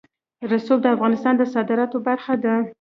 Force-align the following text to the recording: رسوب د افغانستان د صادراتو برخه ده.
رسوب 0.51 0.79
د 0.81 0.85
افغانستان 0.95 1.33
د 1.37 1.41
صادراتو 1.53 1.97
برخه 2.07 2.33
ده. 2.43 2.53